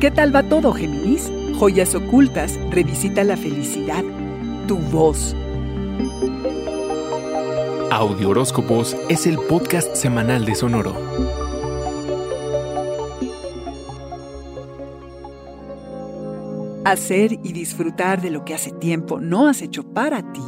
[0.00, 1.28] ¿Qué tal va todo, Géminis?
[1.58, 4.04] Joyas ocultas, revisita la felicidad,
[4.68, 5.34] tu voz.
[7.90, 10.94] Audio Horóscopos es el podcast semanal de Sonoro.
[16.84, 20.44] Hacer y disfrutar de lo que hace tiempo no has hecho para ti,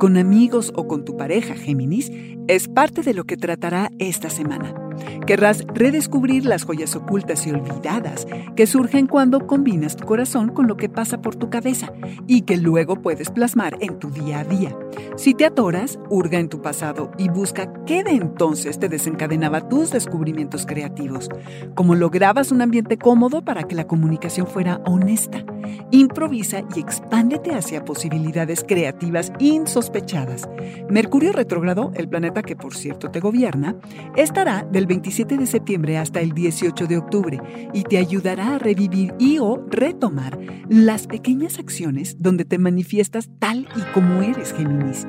[0.00, 2.10] con amigos o con tu pareja, Géminis,
[2.48, 4.83] es parte de lo que tratará esta semana.
[5.26, 8.26] Querrás redescubrir las joyas ocultas y olvidadas
[8.56, 11.92] que surgen cuando combinas tu corazón con lo que pasa por tu cabeza
[12.26, 14.76] y que luego puedes plasmar en tu día a día.
[15.16, 19.90] Si te atoras, hurga en tu pasado y busca qué de entonces te desencadenaba tus
[19.90, 21.28] descubrimientos creativos.
[21.74, 25.44] Cómo lograbas un ambiente cómodo para que la comunicación fuera honesta.
[25.90, 30.48] Improvisa y expándete hacia posibilidades creativas insospechadas.
[30.88, 33.76] Mercurio retrógrado, el planeta que por cierto te gobierna,
[34.16, 37.40] estará del 27 de septiembre hasta el 18 de octubre
[37.72, 43.68] y te ayudará a revivir y o retomar las pequeñas acciones donde te manifiestas tal
[43.76, 45.06] y como eres, Géminis.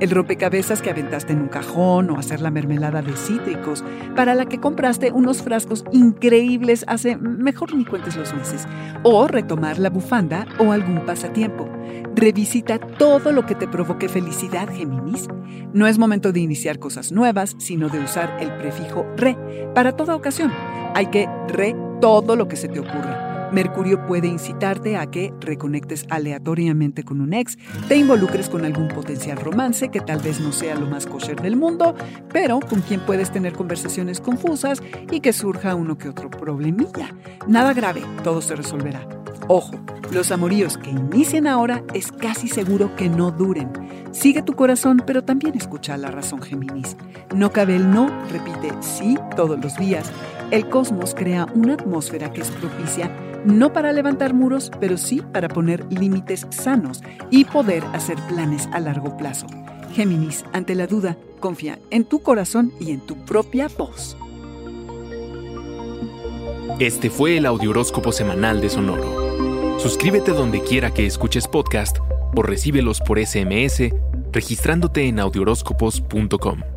[0.00, 3.84] El rompecabezas que aventaste en un cajón o hacer la mermelada de cítricos
[4.16, 8.66] para la que compraste unos frascos increíbles hace, mejor ni cuentes los meses.
[9.02, 11.68] O retomar la bufanda o algún pasatiempo.
[12.14, 15.28] Revisita todo lo que te provoque felicidad, Géminis.
[15.72, 19.36] No es momento de iniciar cosas nuevas, sino de usar el prefijo re
[19.74, 20.52] para toda ocasión.
[20.94, 23.33] Hay que re todo lo que se te ocurra.
[23.54, 29.38] Mercurio puede incitarte a que reconectes aleatoriamente con un ex, te involucres con algún potencial
[29.38, 31.94] romance que tal vez no sea lo más kosher del mundo,
[32.32, 37.14] pero con quien puedes tener conversaciones confusas y que surja uno que otro problemilla.
[37.46, 39.06] Nada grave, todo se resolverá.
[39.46, 39.72] Ojo,
[40.10, 43.70] los amoríos que inicien ahora es casi seguro que no duren.
[44.10, 46.96] Sigue tu corazón, pero también escucha la razón, Géminis.
[47.34, 50.10] No cabe el no, repite sí todos los días.
[50.50, 53.10] El cosmos crea una atmósfera que es propicia
[53.44, 58.80] no para levantar muros, pero sí para poner límites sanos y poder hacer planes a
[58.80, 59.46] largo plazo.
[59.94, 64.16] Géminis, ante la duda, confía en tu corazón y en tu propia voz.
[66.80, 69.78] Este fue el Audioróscopo Semanal de Sonoro.
[69.78, 71.98] Suscríbete donde quiera que escuches podcast
[72.34, 73.92] o recíbelos por SMS
[74.34, 76.73] registrándote en audioróscopos.com.